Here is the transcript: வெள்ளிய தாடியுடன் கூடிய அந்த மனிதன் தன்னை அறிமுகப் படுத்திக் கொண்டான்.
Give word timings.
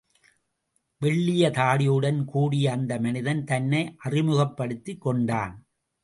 வெள்ளிய 1.01 1.49
தாடியுடன் 1.49 2.25
கூடிய 2.25 2.71
அந்த 2.71 2.99
மனிதன் 2.99 3.43
தன்னை 3.43 3.95
அறிமுகப் 3.97 4.57
படுத்திக் 4.57 5.01
கொண்டான். 5.01 5.53